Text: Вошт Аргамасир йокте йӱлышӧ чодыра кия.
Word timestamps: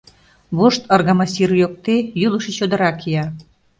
Вошт 0.57 0.83
Аргамасир 0.93 1.49
йокте 1.61 1.95
йӱлышӧ 2.19 2.51
чодыра 2.57 2.91
кия. 2.99 3.25